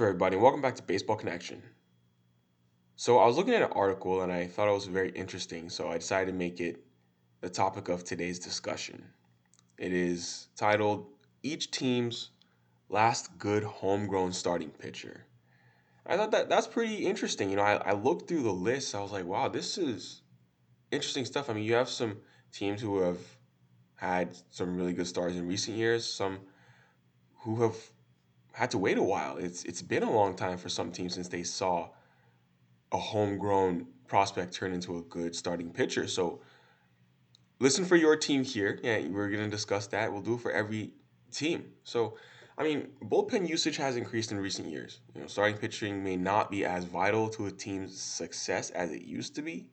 [0.00, 0.36] Up, everybody?
[0.36, 1.62] Welcome back to Baseball Connection.
[2.96, 5.90] So, I was looking at an article and I thought it was very interesting, so
[5.90, 6.82] I decided to make it
[7.42, 9.04] the topic of today's discussion.
[9.76, 11.06] It is titled
[11.42, 12.30] Each Team's
[12.88, 15.26] Last Good Homegrown Starting Pitcher.
[16.06, 17.50] I thought that that's pretty interesting.
[17.50, 20.22] You know, I, I looked through the list, I was like, wow, this is
[20.90, 21.50] interesting stuff.
[21.50, 22.16] I mean, you have some
[22.52, 23.18] teams who have
[23.96, 26.38] had some really good stars in recent years, some
[27.40, 27.76] who have
[28.60, 29.38] had to wait a while.
[29.38, 31.88] It's it's been a long time for some teams since they saw
[32.92, 36.06] a homegrown prospect turn into a good starting pitcher.
[36.06, 36.42] So
[37.58, 38.78] listen for your team here.
[38.82, 40.12] Yeah, we're gonna discuss that.
[40.12, 40.92] We'll do it for every
[41.32, 41.72] team.
[41.84, 42.18] So
[42.58, 45.00] I mean, bullpen usage has increased in recent years.
[45.14, 49.00] You know, starting pitching may not be as vital to a team's success as it
[49.00, 49.70] used to be,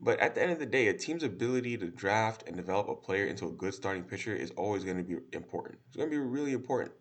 [0.00, 2.96] but at the end of the day, a team's ability to draft and develop a
[2.96, 5.78] player into a good starting pitcher is always going to be important.
[5.88, 6.92] It's going to be really important.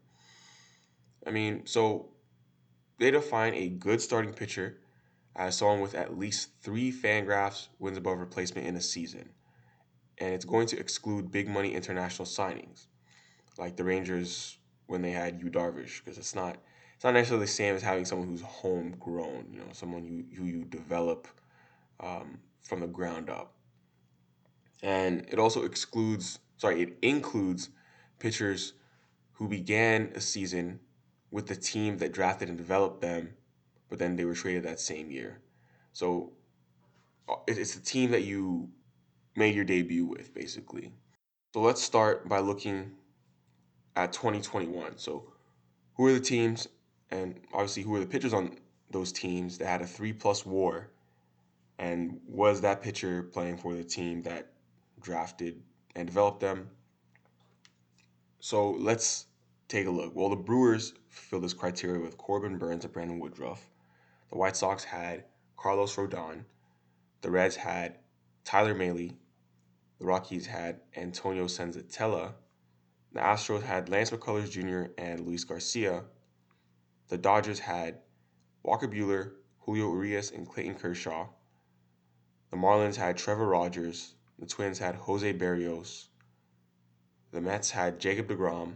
[1.26, 2.10] I mean, so
[2.98, 4.78] they define a good starting pitcher
[5.36, 9.30] as someone with at least three Fangraphs wins above replacement in a season.
[10.18, 12.88] And it's going to exclude big money international signings,
[13.58, 16.58] like the Rangers when they had Yu Darvish, because it's not
[16.96, 20.48] it's not necessarily the same as having someone who's homegrown, you know, someone who, who
[20.48, 21.28] you develop
[22.00, 23.56] um, from the ground up.
[24.84, 27.70] And it also excludes, sorry, it includes
[28.20, 28.74] pitchers
[29.34, 30.80] who began a season
[31.32, 33.34] with the team that drafted and developed them,
[33.90, 35.42] but then they were traded that same year.
[35.94, 36.34] So
[37.28, 38.70] uh, it's the team that you
[39.36, 40.94] made your debut with, basically.
[41.54, 42.92] So let's start by looking
[43.96, 44.98] at 2021.
[44.98, 45.32] So
[45.96, 46.68] who are the teams,
[47.10, 48.58] and obviously who are the pitchers on
[48.90, 50.90] those teams that had a three plus WAR,
[51.80, 54.52] and was that pitcher playing for the team that
[55.02, 55.62] drafted
[55.96, 56.70] and developed them?
[58.40, 59.28] So let's
[59.72, 60.14] take a look.
[60.14, 63.70] Well, the Brewers fill this criteria with Corbin Burnes and Brandon Woodruff.
[64.30, 65.24] The White Sox had
[65.56, 66.44] Carlos Rodon.
[67.22, 67.98] The Reds had
[68.44, 69.16] Tyler Mahle.
[70.00, 72.34] The Rockies had Antonio Senzatela.
[73.14, 74.92] The Astros had Lance McCullers Jr.
[74.98, 76.04] and Luis Garcia.
[77.08, 78.00] The Dodgers had
[78.64, 81.28] Walker Buehler, Julio Urias, and Clayton Kershaw.
[82.50, 84.16] The Marlins had Trevor Rogers.
[84.38, 86.08] The Twins had Jose Berrios.
[87.32, 88.74] The Mets had Jacob DeGrom.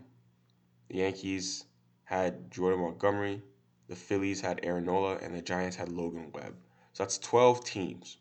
[0.89, 1.65] The Yankees
[2.03, 3.41] had Jordan Montgomery,
[3.87, 6.55] the Phillies had Aaron Nola, and the Giants had Logan Webb.
[6.93, 8.17] So that's 12 teams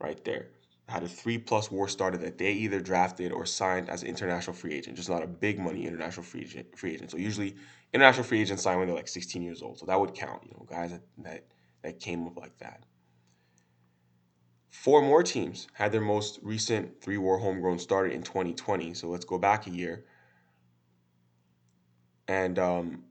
[0.00, 0.48] right there.
[0.88, 4.56] Had a three plus war starter that they either drafted or signed as an international
[4.56, 6.78] free agent, just not a big money international free agent.
[6.78, 7.10] Free agent.
[7.10, 7.56] So usually
[7.92, 9.78] international free agents sign when they're like 16 years old.
[9.78, 11.44] So that would count, you know, guys that, that,
[11.82, 12.84] that came up like that.
[14.70, 18.94] Four more teams had their most recent three war homegrown starter in 2020.
[18.94, 20.04] So let's go back a year
[22.28, 23.04] and um,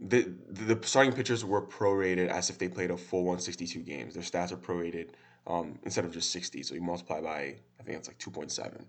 [0.00, 4.14] the the starting pitchers were prorated as if they played a full 162 games.
[4.14, 5.10] Their stats are prorated
[5.46, 6.62] um, instead of just 60.
[6.64, 8.84] So you multiply by I think it's like 2.7.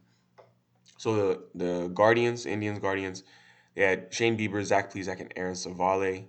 [0.97, 3.23] So the the Guardians, Indians, Guardians,
[3.75, 6.25] they had Shane Bieber, Zach Plesac, and Aaron Civale.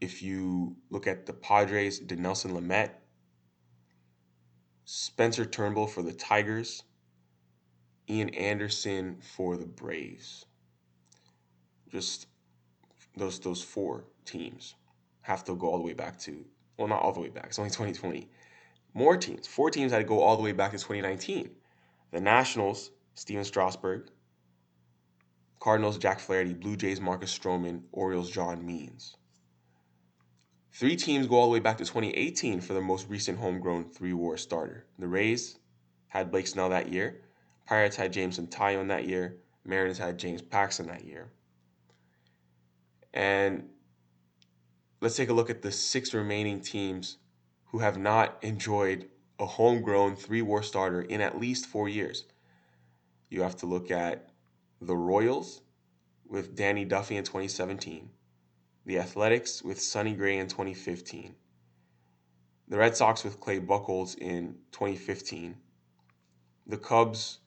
[0.00, 2.90] If you look at the Padres, Dinelson Lamet,
[4.84, 6.84] Spencer Turnbull for the Tigers,
[8.08, 10.46] Ian Anderson for the Braves
[11.90, 12.26] just
[13.16, 14.74] those those four teams
[15.22, 16.44] have to go all the way back to
[16.76, 18.28] well not all the way back it's only 2020
[18.94, 21.50] more teams four teams had to go all the way back to 2019
[22.12, 24.08] the nationals stephen strasburg
[25.60, 29.16] cardinals jack flaherty blue jays marcus stroman orioles john means.
[30.70, 34.12] Three teams go all the way back to 2018 for the most recent homegrown three
[34.12, 34.86] war starter.
[34.96, 35.58] The rays
[36.06, 37.22] had blake snell that year
[37.66, 41.30] pirates had jameson taillon that year mariners had james paxton that year
[43.12, 43.68] and
[45.00, 47.18] let's take a look at the six remaining teams
[47.66, 49.08] who have not enjoyed
[49.38, 52.24] a homegrown three war starter in at least four years.
[53.30, 54.30] You have to look at
[54.80, 55.62] the Royals
[56.26, 58.10] with Danny Duffy in 2017,
[58.84, 61.34] the Athletics with Sonny Gray in 2015,
[62.68, 65.56] the Red Sox with Clay Buchholz in 2015,
[66.66, 67.38] the Cubs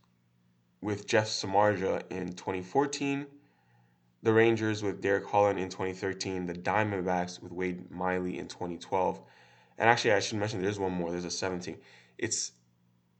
[0.82, 3.28] with Jeff Samardzija in 2014
[4.24, 9.22] the Rangers with Derek Holland in 2013, the Diamondbacks with Wade Miley in 2012.
[9.78, 11.12] And actually, I should mention there's one more.
[11.12, 11.78] There's a 17.
[12.18, 12.52] It's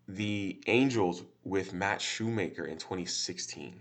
[0.08, 3.80] the Angels with Matt Shoemaker in 2016.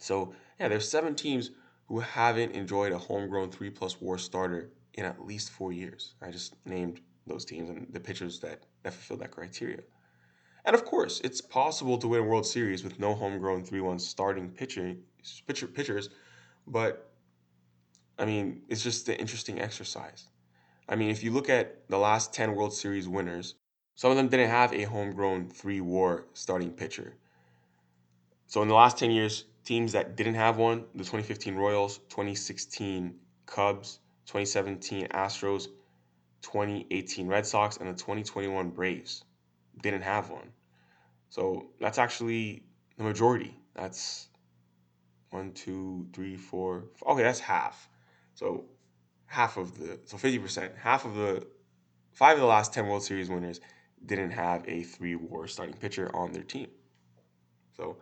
[0.00, 1.50] So, yeah, there's seven teams
[1.86, 6.14] who haven't enjoyed a homegrown three plus war starter in at least four years.
[6.20, 9.82] I just named those teams and the pitchers that, that fulfill that criteria.
[10.66, 14.00] And of course, it's possible to win a World Series with no homegrown 3 1
[14.00, 14.96] starting pitcher,
[15.46, 16.10] pitcher, pitchers,
[16.66, 17.12] but
[18.18, 20.26] I mean, it's just an interesting exercise.
[20.88, 23.54] I mean, if you look at the last 10 World Series winners,
[23.94, 27.14] some of them didn't have a homegrown three war starting pitcher.
[28.48, 33.14] So in the last 10 years, teams that didn't have one the 2015 Royals, 2016
[33.46, 35.68] Cubs, 2017 Astros,
[36.42, 39.22] 2018 Red Sox, and the 2021 Braves
[39.82, 40.52] didn't have one.
[41.28, 42.62] So that's actually
[42.96, 43.54] the majority.
[43.74, 44.28] That's
[45.30, 46.84] one, two, three, four.
[47.06, 47.88] Okay, that's half.
[48.34, 48.64] So
[49.26, 51.46] half of the so fifty percent, half of the
[52.12, 53.60] five of the last ten World Series winners
[54.04, 56.68] didn't have a three WAR starting pitcher on their team.
[57.76, 57.98] So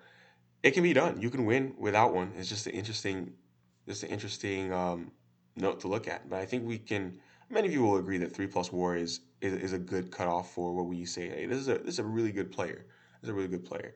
[0.62, 1.20] it can be done.
[1.20, 2.32] You can win without one.
[2.37, 3.32] It's just an interesting,
[3.88, 5.11] just an interesting um,
[5.56, 6.29] note to look at.
[6.29, 7.19] But I think we can.
[7.55, 10.53] Many of you will agree that three plus WAR is, is is a good cutoff
[10.53, 11.29] for what we say.
[11.29, 12.85] Hey, this is a this is a really good player.
[13.21, 13.95] This is a really good player.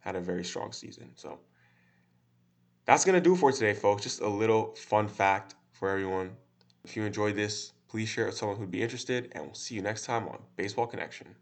[0.00, 1.10] Had a very strong season.
[1.14, 1.38] So
[2.84, 4.02] that's gonna do for today, folks.
[4.02, 6.36] Just a little fun fact for everyone.
[6.84, 9.76] If you enjoyed this, please share it with someone who'd be interested, and we'll see
[9.76, 11.34] you next time on Baseball Connection.